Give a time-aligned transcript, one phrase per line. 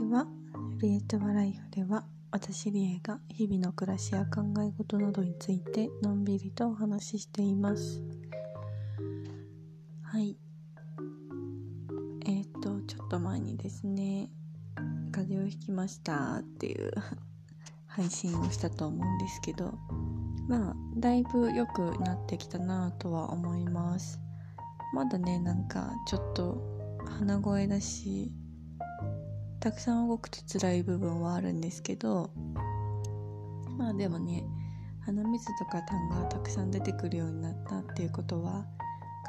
[0.00, 0.26] ちは。
[0.78, 8.02] リエットバライフでは私リエが日々の暮らしや考え事などについてのんびりとお話ししています。
[10.02, 10.38] はい。
[12.24, 14.30] えっ、ー、とちょっと前にですね
[15.12, 16.92] 風邪をひきましたっていう
[17.86, 19.74] 配信をしたと思うんですけど
[20.48, 24.18] まあだいぶ良くなってきたなとは思います。
[24.94, 26.56] まだねなんかちょっと
[27.18, 28.32] 鼻声だし
[29.60, 32.30] たくさん動くと辛い部分はあるんですけど
[33.76, 34.42] まあでもね
[35.04, 38.64] 鼻水とか痰がたくさん出てくるようになったっていうことは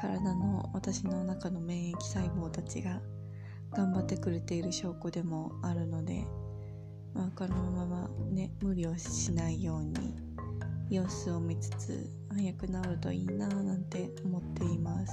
[0.00, 3.00] 体の私の中の免疫細胞たちが
[3.72, 6.24] 頑張ってくれている証拠でもあるので、
[7.14, 10.14] まあ、このままね無理をしないように
[10.88, 15.12] 様子を見つつ早く治るといいななんて思っています。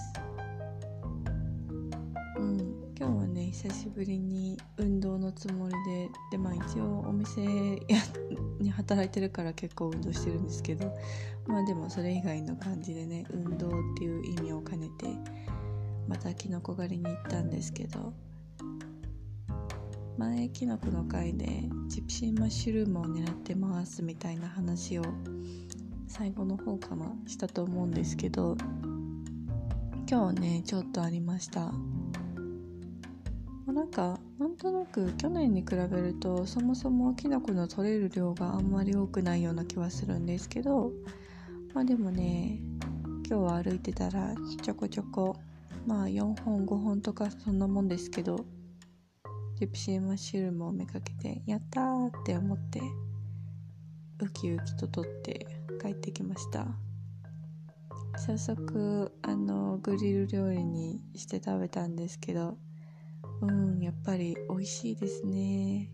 [2.37, 2.59] うん
[2.97, 7.41] 今日は久しぶりに運動のつもりででまあ一応お店
[7.87, 7.99] や
[8.59, 10.95] に働いてるから結構運動してるんですけど
[11.47, 15.07] まあでもそれ以外の感じでね運動っていう意味を兼ねて
[16.07, 18.13] またキノコ狩りに行ったんですけど
[20.17, 25.03] 前キノコの回でジプシーマッシュルームを狙ってますみたいな話を
[26.07, 28.57] 最後の方かなしたと思うんですけど
[30.09, 31.71] 今日ねちょっとありました。
[33.71, 40.91] なんかなんとなく去年に比べるとそもそもキノコの取れる量があんまり多くないような気はするんですけど
[41.73, 42.59] まあでもね
[43.27, 45.35] 今日は歩いてたらちょこちょこ
[45.85, 48.45] まあ4本5本とかそんなもんですけど
[49.59, 52.81] ジプシーマッシュルームをめかけてやったーって思って
[54.21, 55.47] ウキウキと取って
[55.81, 56.67] 帰ってきました。
[58.17, 62.57] 早速あのグリル料理にして食べたんですけど
[63.41, 65.91] うんやっぱり美味しいですね。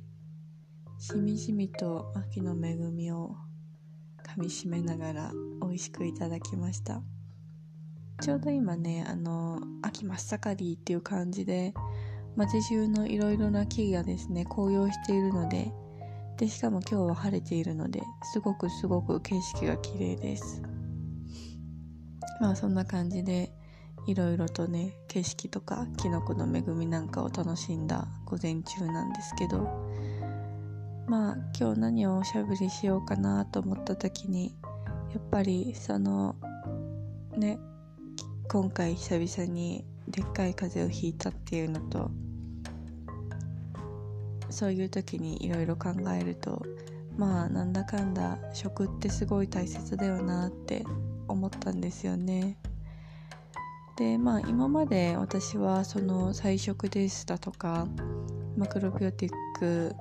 [0.97, 3.35] しみじみと秋の恵みを
[4.23, 7.03] かみしめながら美味しくいただきました。
[8.21, 11.73] ちょうど今ねあの秋真っ盛りっていう感じで
[12.35, 15.71] 街中のいろいろな木がですね紅葉しているので
[16.37, 18.01] でしかも今日は晴れているので
[18.33, 20.61] すごくすごく景色が綺麗です。
[22.41, 23.54] まあそんな感じで
[24.07, 29.59] いろいろとね景色とかキノコの恵みなんかを楽しんだ午前中なんですけど
[31.07, 34.55] まあ今日何をおしゃべりしようかなと思った時に
[35.13, 36.35] やっぱりその
[37.35, 37.59] ね
[38.47, 42.11] 今回久々にでっかい風邪をひいたっていうのと
[44.49, 46.61] そういう時にいろいろ考えると
[47.17, 50.85] まあなんだかんだ食ってすごい大切だよなって
[51.27, 52.57] 思ったんですよね。
[53.97, 57.87] でまあ今まで私はその菜食ですだとか
[58.57, 59.95] マクロビオティック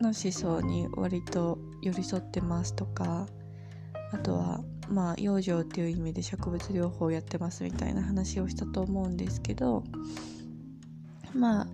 [0.00, 3.26] の思想に割と寄り添ってますとか
[4.12, 9.82] あとはまあ養生っていう意味で植物療法をやってますみたいな話をしたと思うんですけど
[11.34, 11.66] まあ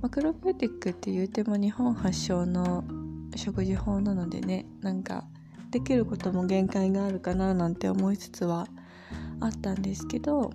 [0.00, 2.84] マクロビオティックって言うても日本発祥の
[3.36, 5.24] 食事法なのでねなんか
[5.70, 8.66] できることも限界があるかななんて思いつつは
[9.40, 10.52] あったんですけど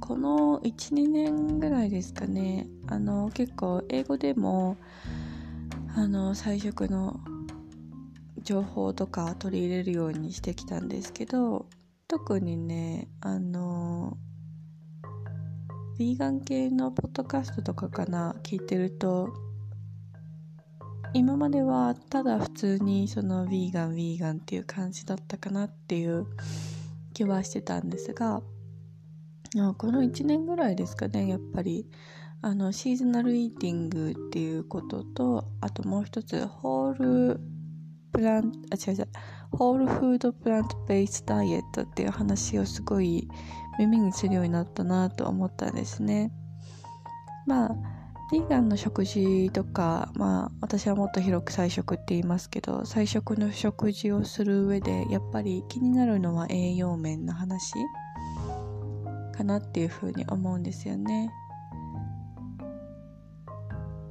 [0.00, 4.76] この12年ぐらいですかねあの結構英語でも
[5.94, 7.20] あの菜食の
[8.42, 11.66] 情報とか取り入れるようにしてきたんですけど
[12.08, 14.16] 特にねあの
[15.98, 19.32] ヴィーガン系のポッドキャストとかかな聞いてると
[21.14, 26.26] 今まではただ普通にそのヴィーガンヴィーガンっていう感じだったかなっていう
[27.12, 28.42] 気はしてたんですが
[29.76, 31.86] この1年ぐらいですかねやっぱり。
[32.44, 37.40] あのシーズナルイーティングっていうこととあともう一つホール
[38.12, 39.08] プランあ違う違う
[39.52, 43.28] ホールフードプラントベースダイエットっていう話をすごい
[43.78, 46.32] 耳にするようになったなと思ったんですね。
[47.46, 47.76] まあ
[48.30, 57.72] ヴィーガンの食事とか、まあ私はもっと広く菜食って言いますけど、菜食の食事をする上で、やっぱり気になるのは栄養面の話
[59.36, 61.30] かなっていうふうに思うんですよね。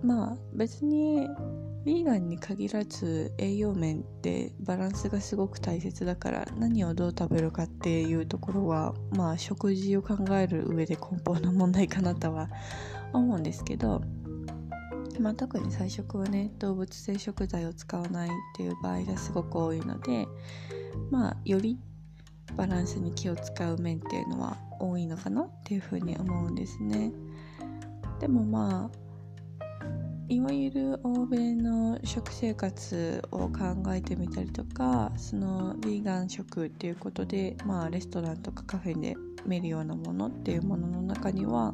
[0.03, 1.27] まあ別に
[1.85, 12.49] ヴィーガンに限らず栄養面ってバランスがすごく大切だから何をどう食べるかっていうところはまあ食事を考える上で根本の問題かなとは
[13.13, 14.01] 思うんですけど、
[15.19, 20.27] まあ、特に菜食はね動物性食材を使わないっていう場合がすごく多いので
[21.09, 21.77] まあより
[22.55, 27.11] バランスに気を使う面っていうのは多いのかなっていうふうに思うんですね。
[28.19, 29.01] でもまあ
[30.31, 41.73] いわゆる欧米の食生活を考えてみたりとかそのヴィーガン食っていうことで、まあ、レストランとかカフェで見るようなものっていうものの中には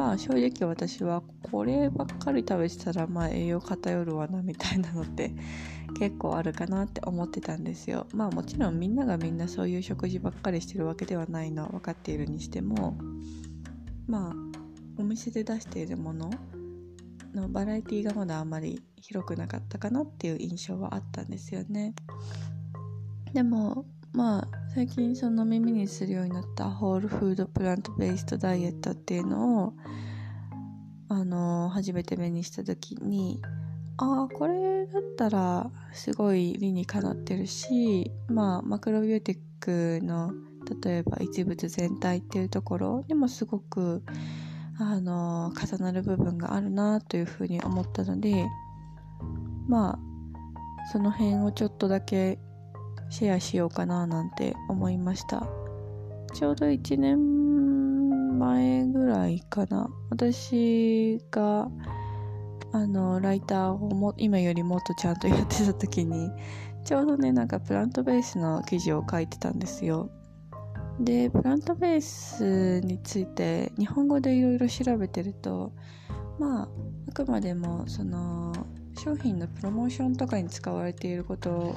[0.00, 5.34] まあ正直私はこればっかり食べてたらまあ栄養偏るわなみたいなのって
[6.00, 8.06] 結構あるかなって思ってたんですよ。
[8.14, 12.96] まあもちろんみんながみんなそういう食事ばっかりしてるわけではないのは分かっているにしても
[14.06, 14.34] まあ
[14.96, 16.30] お店で出しているもの
[17.34, 21.94] のバラエティがまだあまり広くなかったかなっていう印象はあったんですよね。
[23.34, 29.72] でもまあ最近その耳にするようになったホールフードプラントベーストダイエットっていうのを
[31.08, 33.42] あの初めて目にした時に
[33.96, 40.32] ああこれだったらすごい理にかなってるしまあマクロビューティックの
[40.84, 44.04] 例えば一物全体っていうところにもすごく
[44.78, 48.46] あの重なる部分があるなというふうに思ったので
[49.66, 49.98] まあ
[50.92, 52.38] その辺をちょっとだけ
[53.10, 55.46] シェアしようかななんて思いました。
[56.32, 59.90] ちょうど1年前ぐらいかな。
[60.10, 61.68] 私が
[62.72, 66.30] あのライターをも今よりもっとちゃんとやってた時に
[66.84, 70.08] ちょうどねなんかプラントベースの記事を書いてたんですよ。
[71.00, 75.72] でプラントベースについて日本語でいろいろ調べてると
[76.38, 76.68] まあ
[77.08, 78.52] あくまでもその
[78.96, 81.74] 商品のプロモーションとかに使われていること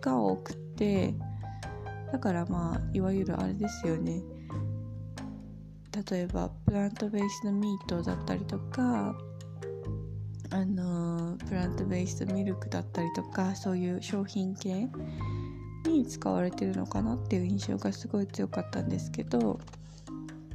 [0.00, 1.14] が多くて
[2.12, 4.22] だからまあいわゆるあれですよね。
[6.10, 9.16] 例えばプラントベースのミートだったりとか
[10.50, 14.88] あのプラントベースミルクだったりとかそういう商品系
[15.86, 19.58] に使われてるのかなっていう印象がすごい強かったんですけど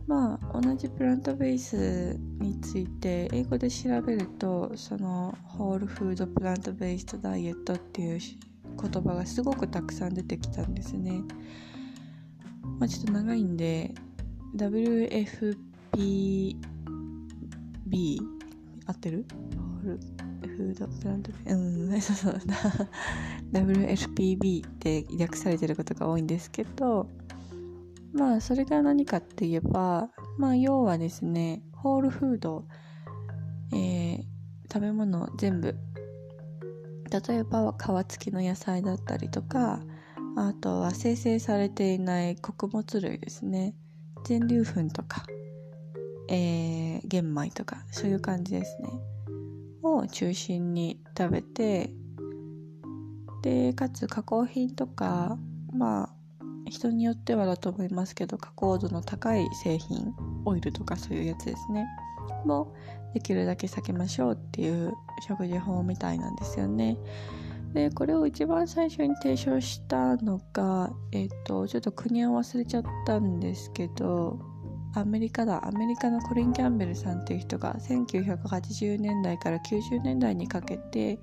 [0.07, 8.19] まあ同じプラントベースについて英語で調べるとそのホールフードプラントベースダイエットっていう
[8.81, 11.21] 言葉がすごくたくさん出てきたんですね。
[12.79, 13.93] まあ、ちょっと長いんで
[14.55, 15.55] WFPB
[18.85, 19.25] 合ってる？
[20.61, 22.39] フードプラントうんそうそう
[23.51, 27.09] WFPB って略されてることが多いんですけど
[28.13, 32.65] まあそれが何かって言えばまあ要はですねホールフード、
[33.73, 34.23] えー、
[34.71, 35.75] 食べ物全部
[37.11, 39.81] 例えば皮付きの野菜だったりとか
[40.37, 43.75] あとは生成されていない穀物類ですね。
[44.23, 45.25] 全粒粉とか、
[46.29, 48.89] えー、玄米とかそういう感じですね。
[49.83, 51.91] を中心に食べて
[53.41, 55.37] でかつ加工品とか
[55.73, 56.09] まあ
[56.69, 60.13] 人によってはだと思いますけど加工度の高い製品
[60.45, 61.87] オイルとかそういうやつですね。
[62.45, 62.73] も
[63.13, 64.93] できるだけ避けましょうっていう
[65.27, 66.97] 食事法みたいなんですよね。
[67.73, 74.39] でこれを一番最初に提唱したのが、えっ、とちょっと国は忘れちゃったんですけど
[74.93, 81.19] アメリカだアメリカのコリン・キャンベルさんっていう人が1980年代から90年代にかけて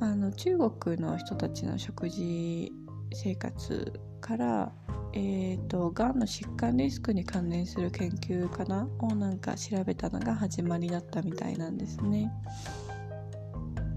[0.00, 2.72] あの中国の人たちの食事
[3.12, 4.72] 生活から
[5.14, 8.88] えーと、がんの疾患リスクに関連する研究かな？
[9.00, 12.32] をなんか調べたのが始まりだったみたいなんですね。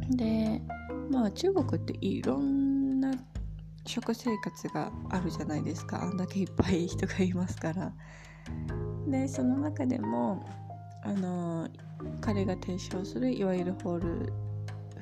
[0.09, 0.61] で
[1.09, 3.13] まあ中国っていろんな
[3.85, 7.93] 食生活があるじゃないですかあんだけいっぱい人がいますから。
[9.07, 10.45] でその中でも
[11.03, 11.69] あの
[12.19, 14.33] 彼が提唱するいわゆるホール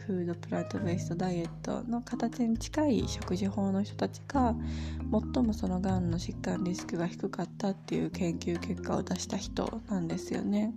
[0.06, 4.54] フードプラントベーストダイエットの形に近い食事法の人たちが
[5.34, 10.74] 最もそのがんの疾患リスクが低かったっていう研究結果を出した人なんですよね。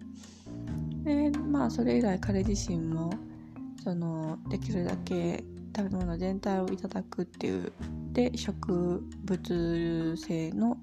[1.02, 3.10] でまあそれ以来彼自身も
[3.82, 5.42] そのできるだけ
[5.76, 7.72] 食べ物全体をいただくっていう
[8.12, 10.78] で植物性の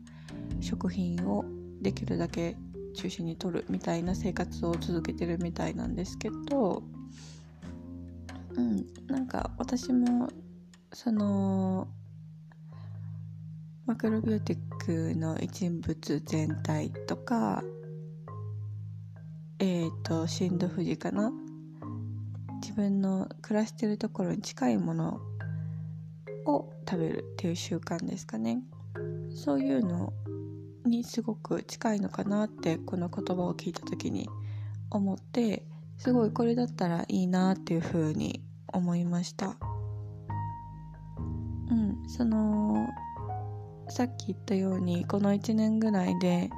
[0.60, 1.46] 食品を
[1.82, 2.58] できるだけ
[2.94, 6.84] 中心に取るみたいな生活を続けてるみたいなんですけど
[8.56, 8.86] うん。
[9.08, 10.30] なんか私も
[10.92, 11.88] その
[13.86, 17.64] マクロビオティックの一物全体とか
[19.60, 21.32] えっ、ー、と震度富士かな？
[22.62, 25.20] 自分の暮らしてるところに近いもの
[26.46, 28.64] を食べるっていう習慣ですかね。
[29.36, 30.14] そういうの
[30.86, 34.30] にすごく近いのかなってこの言葉を聞いた時に
[34.90, 35.64] 思って
[36.04, 39.56] すごいこれだったらいいなっていう風に思いました。
[41.72, 42.90] うんその
[43.88, 46.50] さっき言ったようにこの1年ぐらいで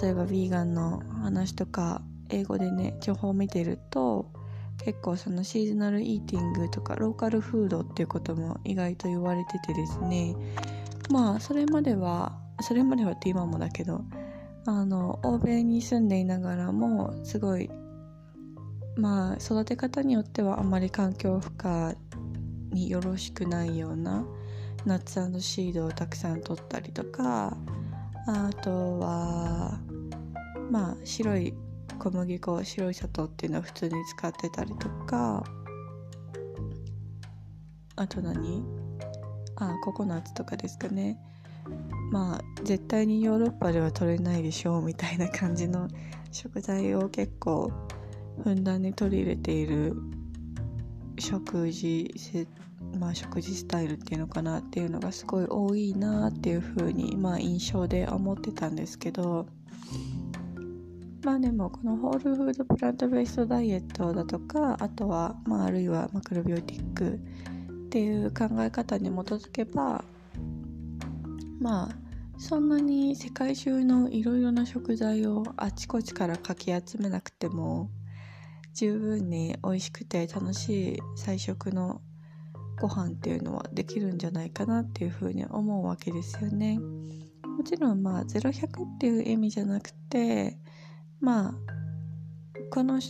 [0.00, 4.30] 例えばヴィーガンの話とか英語でね情報を見てると
[4.84, 10.36] 結構そのシーズナルイーティングとかローカルフードっていうことも意外と言われててですね。
[11.10, 14.04] まあそれまではそれまではって今もだけど
[14.64, 17.68] あの欧米に住んでいながらもすごい
[18.96, 21.96] まあ育て方によってはあまり環境負荷
[22.72, 24.24] によろしくないような
[24.84, 27.56] ナッツシードをたくさん取ったりとか
[28.26, 29.78] あとは
[30.70, 31.54] まあ白い
[31.98, 35.44] 小麦粉白い砂糖っていうのを普通に使ってたりとか
[37.96, 38.64] あと何？
[39.56, 41.16] あココナッツとかですかね。
[42.10, 45.88] まあ絶対にヨーロッパでは取れないでしょうみたいな感じの
[46.32, 47.72] 食材を結構
[48.42, 49.94] ふんだんに取り入れている
[51.18, 52.10] 食事
[52.98, 59.46] まあ、食事スタイルっていうのかなっていうのがすごい多いなっていう風にまあ印象で思ってたんですけど。
[61.24, 67.18] まあでもこのホールフードプラントベーストダイエットだとかあとはまああるいはマクロビオティック
[67.72, 70.04] っていう考え方に基づけば
[71.60, 71.96] まあ
[72.36, 77.88] そんなに世界中のいろいろな食材をあちこちからかき集めなくても
[78.74, 82.00] 十分に美味しくて楽しい菜食の
[82.80, 86.78] ご飯っていうのはできるんじゃないかなっていうふうに思うわけですよね。
[86.78, 90.58] もちろんまあ0100っていう意味じゃなくて
[91.20, 91.54] まあ
[92.70, 93.00] この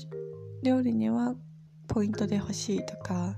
[0.62, 1.34] 料理には
[1.88, 3.36] ポイントで欲しいとか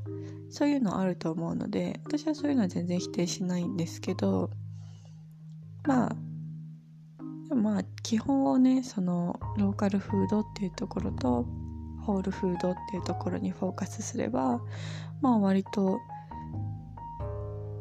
[0.50, 4.50] そういうのあると思うので私はそういうのは全然否定しないんですけど
[5.84, 11.46] まあまあ基本をねそのローカルフードっていうところと
[12.06, 14.60] ホールフードっていうところにフォーカスすれば
[15.20, 15.98] まあ割と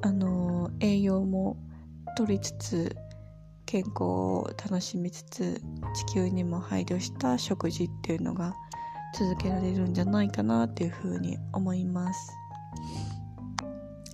[0.02, 1.58] あの栄養も
[2.18, 2.96] 取りつつ
[3.68, 5.62] 健康を楽しみつつ
[6.08, 8.56] 地球にも配慮した食事っていうのが
[9.18, 12.32] 続けられるんじゃないかなっていうふうに思います。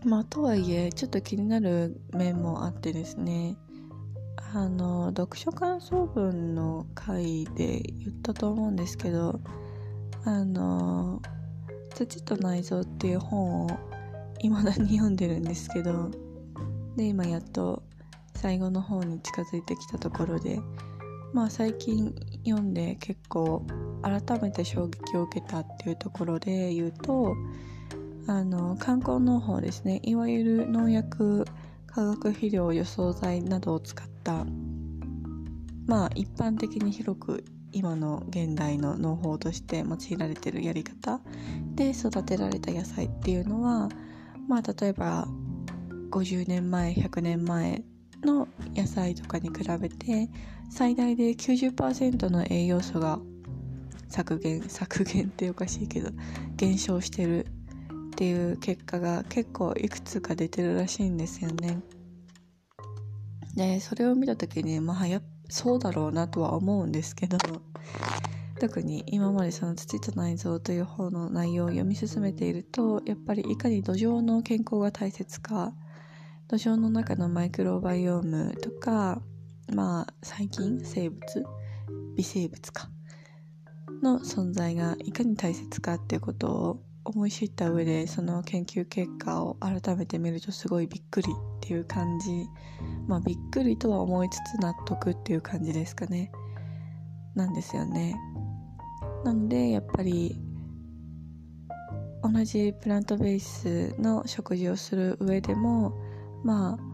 [0.03, 3.55] まあとはいえちょっと気になる面もあってですね
[4.53, 9.39] あの読書感想文の回で言ったと思うんですけど
[10.23, 11.21] あの
[11.95, 13.69] 「土と内臓」っていう本を
[14.39, 16.11] 未だに読んでるんですけど
[16.95, 17.83] で今やっと
[18.35, 20.59] 最後の方に近づいてきたところで
[21.33, 22.13] まあ最近
[22.45, 23.65] 読んで結構
[24.01, 27.35] 改めて衝撃を受けたっていうところで言うと
[28.27, 29.99] あの観光農法ですね。
[30.03, 31.45] いわゆる農薬
[31.87, 34.45] 化学肥料予想剤などを使った
[35.85, 41.21] まあ一般的に広く今の現代の農法として用いられてるやり方
[41.75, 43.89] で育てられた野菜っていうのは
[44.47, 45.27] まあ例えば
[46.11, 47.83] 50年前100年前
[48.23, 50.29] の野菜とかに比べて
[50.69, 53.19] 最大で90%の栄養素が
[54.09, 56.11] 削減削減っておかしいけど
[56.55, 61.79] 減少してるっていう結果が結構いくつか出てるらしいんですよね。
[63.55, 65.21] でそれを見た時にまあや
[65.51, 67.37] そうだろうなとは思うんですけど
[68.59, 75.73] 特に今までその土と内臓という方の内容を読み進めているとやっぱりいかに土壌の健康が大切か
[76.47, 79.21] 土壌の中のマイクロバイオームとか
[79.73, 81.21] まあ細菌生物
[82.15, 82.89] 微生物か
[84.01, 92.45] の存在がいかに大切かっていうことを思い知った上でその研究結果を改めて見るとすごいびっくりっていう感じ。
[93.07, 96.31] まあびっくりとは思いつつ納得っていう感じですかね。
[97.35, 98.15] なんですよね。
[99.23, 100.37] なのでやっぱり
[102.23, 105.93] 同じプラントベースの食事をする上でも
[106.43, 106.91] まあ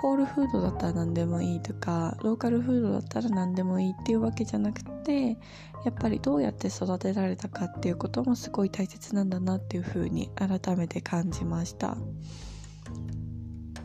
[0.00, 5.38] ホールフードだったら何でもいいとかローカルフードだったら何でもいいっていうわけじゃなくてて
[5.84, 11.96] やっぱりどうやって育てられたかっていうこともすごい大切なんだなっていうふうに改めて感じました。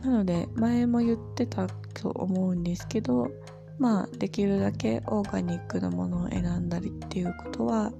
[0.02, 3.30] なので前も言ってたと思うんですけど
[3.78, 7.92] まあできるだけオーガニックなものを選んだりっていうことは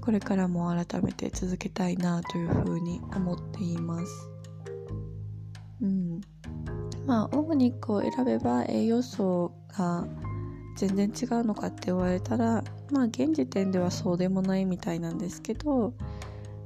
[0.00, 4.28] これからも改めて続けたいなというふうに思っています。
[5.80, 6.20] うん。
[7.06, 10.06] まあオーガニックを選べば栄養素が
[10.76, 15.94] 全然違うのかって言われたらまあ現時点ではそうでもないみたいなんですけど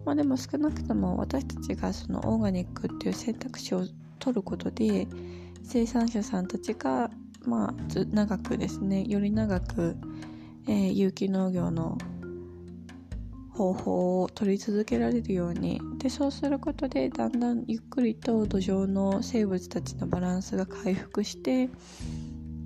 [0.05, 3.85] まあでも少なくとも私たちがそのオーガニックっていう選択肢を
[4.19, 5.07] 取ることで
[5.63, 7.11] 生産者さんたちが
[7.47, 7.75] まあ、
[8.13, 9.97] 長くですねより長く、
[10.67, 11.97] えー、有機農業の
[13.53, 21.71] 方法を取り続けられるようにでそうすることでだんだんゆっくりと土壌の生物たちのバランスが回復して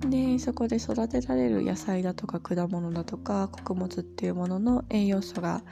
[0.09, 5.63] でそこで育てられる野菜だとか果物だとか穀物っていうものの栄養素が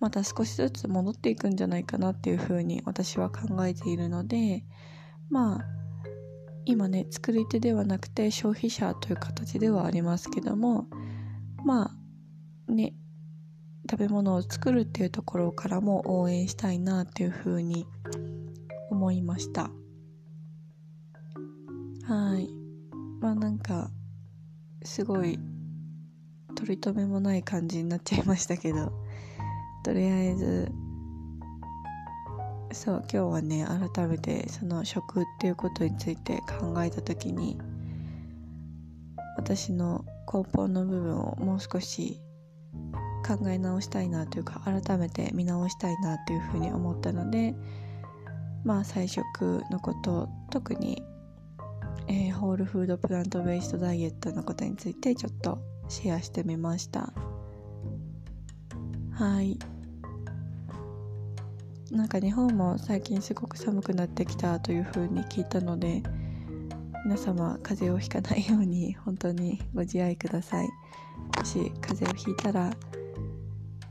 [0.00, 4.64] また少しずつ戻っていくんじゃないかなっていうふうに私は考えているので
[5.30, 5.64] まあ
[6.64, 10.86] 今ね作り手ではなくて消費者という形ではありますけども
[11.64, 11.90] ま
[12.68, 12.94] あね
[13.90, 17.86] 食べ物を作るっていうところからも応援したいなっていうふうに
[18.90, 19.70] 思いました。
[22.04, 22.61] はい。
[23.22, 23.88] まあなんか
[24.82, 25.38] すごい
[26.56, 28.92] 取り留めもない感じになっちゃいましたけど
[29.84, 30.72] とりあえず
[32.72, 33.64] そう今日はね
[33.94, 37.58] 改めてその食っていうことについて考えた時に
[39.36, 42.20] 私の根本の部分をもう少し
[43.24, 47.54] 考え直したいなというか改めて見直したいなというふうに思ったので
[48.64, 51.02] まあ菜食のこと特に、
[52.12, 57.10] えー、ホールフードプラントベーストダイエットのことについてちょっとシェアしてみました。
[59.12, 59.58] はい。
[61.90, 66.02] なんか日本も最近すごく寒くなってきたというふうに聞いたので
[67.04, 70.68] 皆様風邪をひかないように本当にご自愛ください。
[71.38, 72.70] もし風邪をひいたら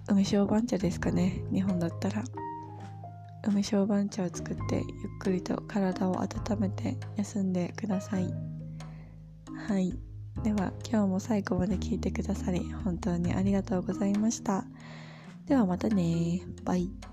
[0.10, 1.44] 梅小番茶ですかね。
[1.52, 2.24] 日本だったら。
[3.48, 4.84] 梅小番茶を作ってゆっ
[5.20, 8.34] くりと体を温めて休んでください。
[9.68, 9.98] はい。
[10.44, 14.66] では今日も最後まで聞いてくださり本当にありがとうございました。
[15.46, 16.42] ではまたね。
[16.64, 17.11] バイ。